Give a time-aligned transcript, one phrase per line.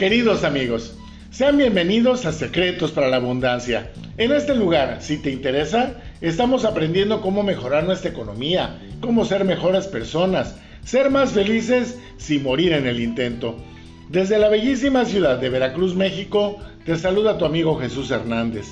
[0.00, 0.94] Queridos amigos,
[1.30, 3.90] sean bienvenidos a Secretos para la Abundancia.
[4.16, 9.86] En este lugar, si te interesa, estamos aprendiendo cómo mejorar nuestra economía, cómo ser mejores
[9.88, 13.58] personas, ser más felices sin morir en el intento.
[14.08, 18.68] Desde la bellísima ciudad de Veracruz, México, te saluda tu amigo Jesús Hernández.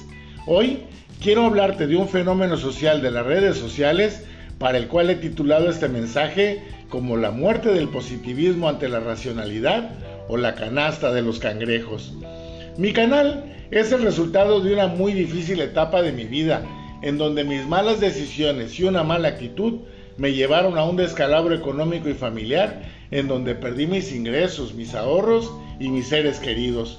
[0.47, 0.79] Hoy
[1.23, 4.25] quiero hablarte de un fenómeno social de las redes sociales
[4.59, 9.91] para el cual he titulado este mensaje como la muerte del positivismo ante la racionalidad
[10.29, 12.13] o la canasta de los cangrejos.
[12.77, 16.63] Mi canal es el resultado de una muy difícil etapa de mi vida,
[17.03, 19.81] en donde mis malas decisiones y una mala actitud
[20.17, 25.53] me llevaron a un descalabro económico y familiar, en donde perdí mis ingresos, mis ahorros
[25.79, 26.99] y mis seres queridos.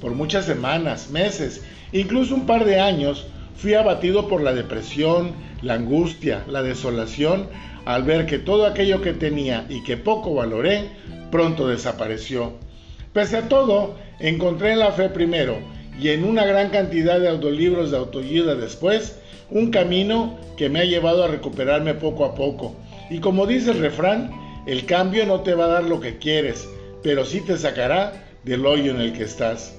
[0.00, 1.62] Por muchas semanas, meses,
[1.92, 3.26] incluso un par de años,
[3.56, 7.48] fui abatido por la depresión, la angustia, la desolación,
[7.84, 10.90] al ver que todo aquello que tenía y que poco valoré,
[11.30, 12.52] pronto desapareció.
[13.12, 15.58] Pese a todo, encontré en la fe primero
[16.00, 19.18] y en una gran cantidad de autolibros de autoayuda después,
[19.50, 22.74] un camino que me ha llevado a recuperarme poco a poco.
[23.10, 24.30] Y como dice el refrán,
[24.66, 26.68] el cambio no te va a dar lo que quieres,
[27.02, 28.12] pero sí te sacará
[28.44, 29.76] del hoyo en el que estás.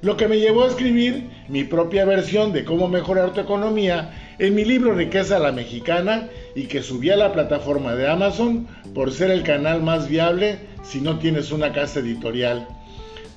[0.00, 4.56] Lo que me llevó a escribir mi propia versión de cómo mejorar tu economía en
[4.56, 9.30] mi libro Riqueza la Mexicana y que subí a la plataforma de Amazon por ser
[9.30, 12.66] el canal más viable si no tienes una casa editorial.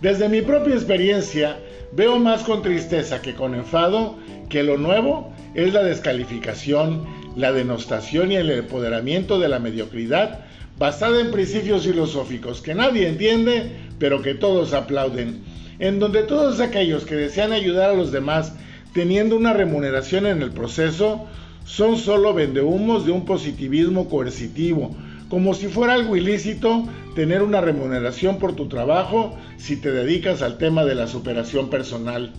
[0.02, 1.60] Desde mi propia experiencia,
[1.92, 4.18] veo más con tristeza que con enfado
[4.50, 10.40] que lo nuevo es la descalificación, la denostación y el empoderamiento de la mediocridad
[10.80, 15.44] basada en principios filosóficos que nadie entiende, pero que todos aplauden
[15.78, 18.54] en donde todos aquellos que desean ayudar a los demás
[18.96, 21.26] teniendo una remuneración en el proceso
[21.66, 24.96] son solo vendehumos de un positivismo coercitivo,
[25.28, 30.58] como si fuera algo ilícito tener una remuneración por tu trabajo si te dedicas al
[30.58, 32.32] tema de la superación personal.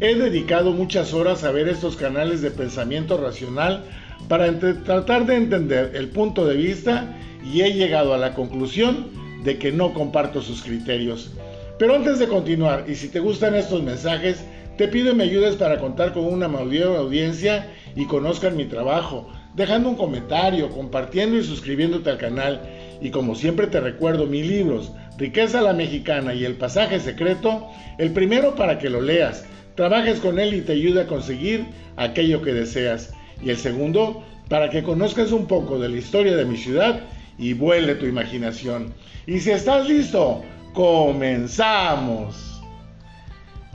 [0.00, 3.84] He dedicado muchas horas a ver estos canales de pensamiento racional
[4.26, 9.08] para tratar de entender el punto de vista y he llegado a la conclusión
[9.44, 11.30] de que no comparto sus criterios.
[11.78, 14.44] Pero antes de continuar, y si te gustan estos mensajes,
[14.76, 19.88] te pido me ayudes para contar con una mayor audiencia y conozcan mi trabajo, dejando
[19.88, 22.60] un comentario, compartiendo y suscribiéndote al canal.
[23.00, 27.68] Y como siempre te recuerdo mis libros, Riqueza la Mexicana y El Pasaje Secreto,
[27.98, 32.42] el primero para que lo leas, trabajes con él y te ayude a conseguir aquello
[32.42, 33.12] que deseas.
[33.42, 37.00] Y el segundo, para que conozcas un poco de la historia de mi ciudad
[37.38, 38.94] y vuele tu imaginación.
[39.26, 40.42] Y si estás listo,
[40.74, 42.53] Comenzamos.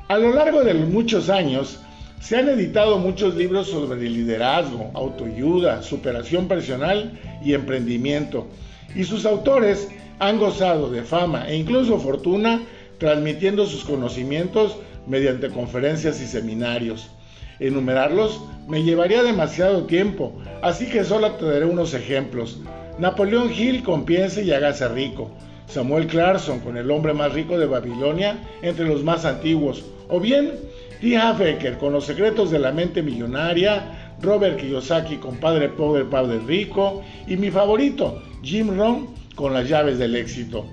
[0.10, 1.82] A lo largo de muchos años
[2.20, 8.48] se han editado muchos libros sobre liderazgo, autoayuda, superación personal y emprendimiento,
[8.96, 9.88] y sus autores
[10.18, 12.64] han gozado de fama e incluso fortuna
[12.98, 17.12] transmitiendo sus conocimientos mediante conferencias y seminarios.
[17.60, 20.34] Enumerarlos me llevaría demasiado tiempo,
[20.64, 22.58] así que solo te daré unos ejemplos.
[22.98, 25.30] Napoleón Hill con Piense y hágase rico.
[25.68, 30.52] Samuel Clarkson con El hombre más rico de Babilonia entre los más antiguos, o bien
[31.00, 31.78] T.
[31.80, 37.38] Con Los secretos de la mente millonaria, Robert Kiyosaki con Padre Pobre, Padre Rico y
[37.38, 40.66] mi favorito, Jim Rohn con Las llaves del éxito.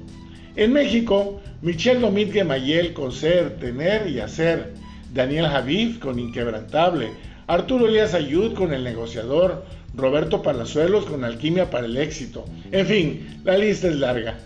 [0.57, 4.75] En México, Michel Domínguez Mayel con Ser, Tener y Hacer,
[5.15, 7.11] Daniel Javif con Inquebrantable,
[7.47, 9.65] Arturo Elías Ayud con El negociador,
[9.95, 12.45] Roberto Palazuelos con Alquimia para el éxito.
[12.73, 14.39] En fin, la lista es larga.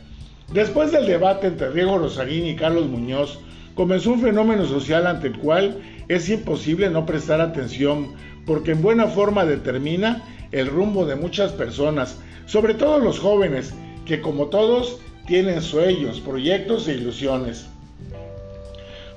[0.52, 3.38] Después del debate entre Diego Rosarín y Carlos Muñoz,
[3.80, 8.12] comenzó un fenómeno social ante el cual es imposible no prestar atención
[8.44, 13.72] porque en buena forma determina el rumbo de muchas personas, sobre todo los jóvenes,
[14.04, 17.68] que como todos tienen sueños, proyectos e ilusiones.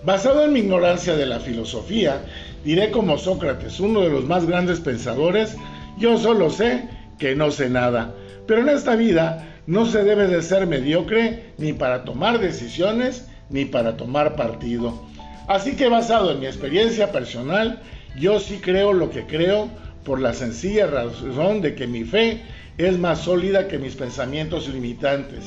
[0.06, 2.22] Basado en mi ignorancia de la filosofía,
[2.63, 5.57] diré como Sócrates, uno de los más grandes pensadores,
[5.97, 6.88] yo solo sé
[7.19, 8.16] que no sé nada,
[8.48, 13.63] pero en esta vida no se debe de ser mediocre ni para tomar decisiones ni
[13.63, 15.01] para tomar partido.
[15.47, 17.81] Así que basado en mi experiencia personal,
[18.19, 19.69] yo sí creo lo que creo
[20.03, 22.41] por la sencilla razón de que mi fe
[22.77, 25.45] es más sólida que mis pensamientos limitantes.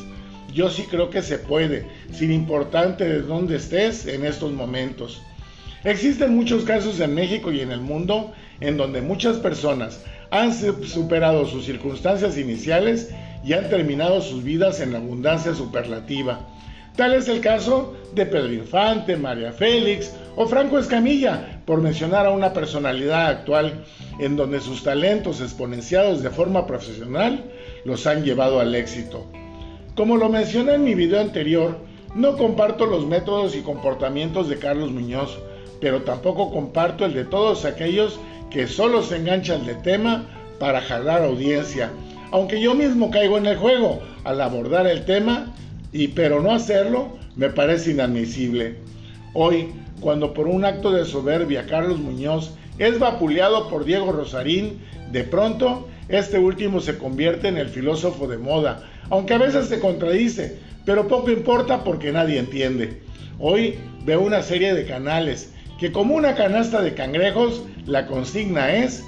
[0.55, 5.20] Yo sí creo que se puede, sin importar de dónde estés en estos momentos.
[5.85, 11.47] Existen muchos casos en México y en el mundo en donde muchas personas han superado
[11.47, 13.11] sus circunstancias iniciales
[13.44, 16.41] y han terminado sus vidas en abundancia superlativa.
[16.97, 22.31] Tal es el caso de Pedro Infante, María Félix o Franco Escamilla, por mencionar a
[22.31, 23.85] una personalidad actual
[24.19, 27.45] en donde sus talentos exponenciados de forma profesional
[27.85, 29.27] los han llevado al éxito.
[29.95, 31.77] Como lo mencioné en mi video anterior,
[32.15, 35.39] No comparto los métodos y comportamientos de Carlos Muñoz,
[35.83, 38.19] pero tampoco comparto el de todos aquellos
[38.51, 40.25] que solo se enganchan de tema
[40.59, 41.91] para jalar audiencia,
[42.33, 45.53] aunque yo mismo caigo en el juego al abordar el tema
[45.93, 48.77] y pero no hacerlo me parece inadmisible.
[49.35, 49.69] Hoy,
[50.00, 54.81] cuando por un acto de soberbia Carlos Muñoz es vapuleado por Diego Rosarín,
[55.12, 59.81] de pronto este último se convierte en el filósofo de moda, aunque a veces se
[59.81, 63.00] contradice, pero poco importa porque nadie entiende.
[63.38, 69.05] Hoy veo una serie de canales que como una canasta de cangrejos, la consigna es,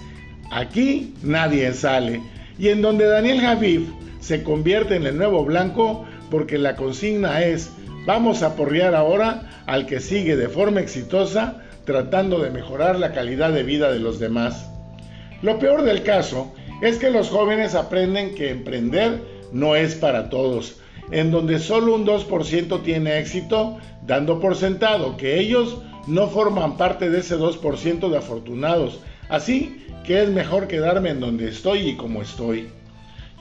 [0.50, 2.20] aquí nadie sale,
[2.58, 3.88] y en donde Daniel Javif
[4.20, 7.70] se convierte en el nuevo blanco porque la consigna es,
[8.06, 13.52] vamos a porrear ahora al que sigue de forma exitosa tratando de mejorar la calidad
[13.52, 14.70] de vida de los demás.
[15.40, 16.52] Lo peor del caso
[16.82, 19.22] es que los jóvenes aprenden que emprender
[19.52, 20.80] no es para todos,
[21.10, 27.10] en donde solo un 2% tiene éxito, dando por sentado que ellos no forman parte
[27.10, 32.22] de ese 2% de afortunados, así que es mejor quedarme en donde estoy y como
[32.22, 32.68] estoy.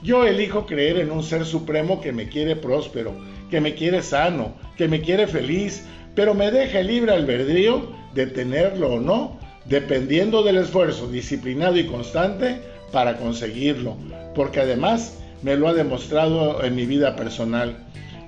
[0.04, 3.14] Yo elijo creer en un ser supremo que me quiere próspero,
[3.50, 5.86] que me quiere sano, que me quiere feliz,
[6.16, 12.62] pero me deja libre albedrío de tenerlo o no, dependiendo del esfuerzo disciplinado y constante
[12.92, 13.98] para conseguirlo,
[14.34, 17.76] porque además me lo ha demostrado en mi vida personal.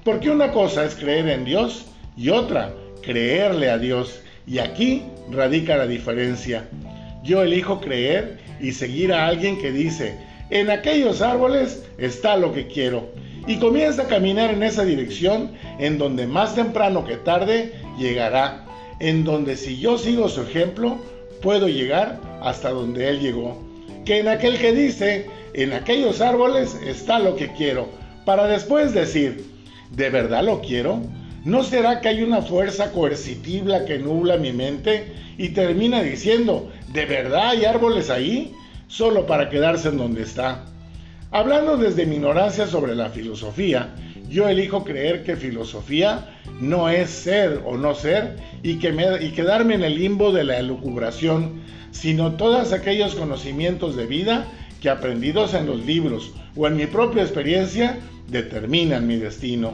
[0.03, 1.85] Porque una cosa es creer en Dios
[2.17, 4.21] y otra, creerle a Dios.
[4.47, 6.67] Y aquí radica la diferencia.
[7.23, 10.15] Yo elijo creer y seguir a alguien que dice,
[10.49, 13.09] en aquellos árboles está lo que quiero.
[13.47, 18.65] Y comienza a caminar en esa dirección en donde más temprano que tarde llegará.
[18.99, 20.97] En donde si yo sigo su ejemplo,
[21.41, 23.69] puedo llegar hasta donde él llegó
[24.09, 27.87] que en aquel que dice, en aquellos árboles está lo que quiero,
[28.25, 29.45] para después decir,
[29.91, 30.99] ¿de verdad lo quiero?
[31.45, 37.05] ¿No será que hay una fuerza coercitiva que nubla mi mente y termina diciendo, ¿de
[37.05, 38.51] verdad hay árboles ahí?
[38.89, 40.65] Solo para quedarse en donde está.
[41.31, 43.95] Hablando desde mi ignorancia sobre la filosofía,
[44.27, 48.89] yo elijo creer que filosofía no es ser o no ser y, que
[49.21, 54.45] y quedarme en el limbo de la elucubración sino todos aquellos conocimientos de vida
[54.81, 59.73] que aprendidos en los libros o en mi propia experiencia determinan mi destino.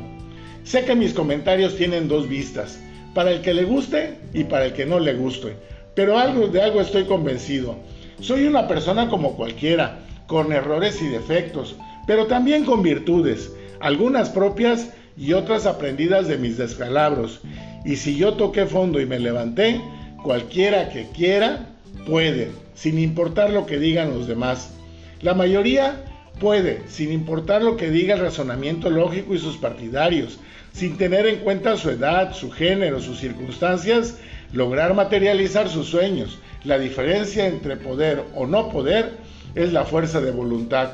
[0.64, 2.80] Sé que mis comentarios tienen dos vistas,
[3.14, 5.56] para el que le guste y para el que no le guste,
[5.94, 7.78] pero algo de algo estoy convencido.
[8.20, 11.76] Soy una persona como cualquiera, con errores y defectos,
[12.08, 17.42] pero también con virtudes, algunas propias y otras aprendidas de mis descalabros.
[17.84, 19.82] Y si yo toqué fondo y me levanté,
[20.24, 21.70] cualquiera que quiera
[22.08, 24.74] puede, sin importar lo que digan los demás.
[25.22, 26.04] La mayoría
[26.40, 30.40] puede, sin importar lo que diga el razonamiento lógico y sus partidarios,
[30.74, 34.18] sin tener en cuenta su edad, su género, sus circunstancias,
[34.52, 36.40] lograr materializar sus sueños.
[36.66, 39.12] La diferencia entre poder o no poder
[39.54, 40.94] es la fuerza de voluntad.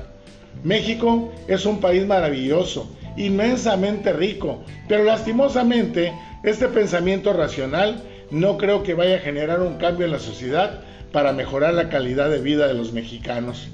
[0.65, 6.11] México es un país maravilloso, inmensamente rico, pero lastimosamente
[6.43, 10.81] este pensamiento racional no creo que vaya a generar un cambio en la sociedad
[11.13, 13.69] para mejorar la calidad de vida de los mexicanos.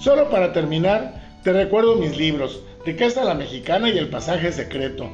[0.00, 5.08] Solo para terminar, te recuerdo mis libros, Riqueza la Mexicana y El Pasaje Secreto,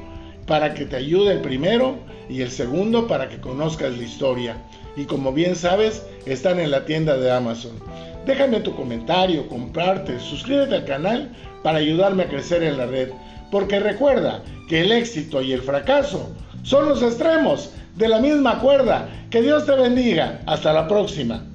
[0.47, 4.57] para que te ayude el primero y el segundo para que conozcas la historia.
[4.95, 7.71] Y como bien sabes, están en la tienda de Amazon.
[8.25, 11.31] Déjame tu comentario, comparte, suscríbete al canal
[11.63, 13.09] para ayudarme a crecer en la red.
[13.51, 16.29] Porque recuerda que el éxito y el fracaso
[16.63, 19.09] son los extremos de la misma cuerda.
[19.29, 20.41] Que Dios te bendiga.
[20.45, 21.45] Hasta la próxima.